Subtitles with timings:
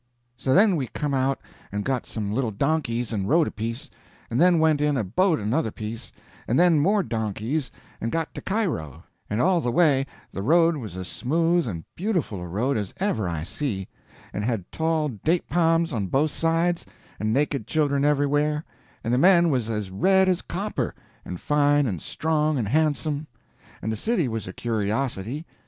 [0.35, 1.39] So then we come out
[1.71, 3.91] and got some little donkeys and rode a piece,
[4.31, 6.11] and then went in a boat another piece,
[6.47, 10.97] and then more donkeys, and got to Cairo; and all the way the road was
[10.97, 13.87] as smooth and beautiful a road as ever I see,
[14.33, 16.83] and had tall date pa'ms on both sides,
[17.19, 18.65] and naked children everywhere,
[19.03, 23.27] and the men was as red as copper, and fine and strong and handsome.
[23.83, 25.45] And the city was a curiosity.